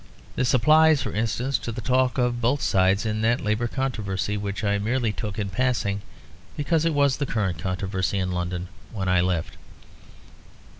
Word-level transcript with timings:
This 0.35 0.51
applies, 0.51 1.03
for 1.03 1.11
instance, 1.13 1.59
to 1.59 1.71
the 1.71 1.79
talk 1.79 2.17
of 2.17 2.41
both 2.41 2.63
sides 2.63 3.05
in 3.05 3.21
that 3.21 3.39
Labour 3.39 3.67
controversy, 3.67 4.35
which 4.35 4.63
I 4.63 4.79
merely 4.79 5.11
took 5.11 5.37
in 5.37 5.49
passing, 5.49 6.01
because 6.57 6.85
it 6.85 6.95
was 6.95 7.17
the 7.17 7.27
current 7.27 7.59
controversy 7.59 8.17
in 8.17 8.31
London 8.31 8.69
when 8.93 9.07
I 9.07 9.21
left. 9.21 9.57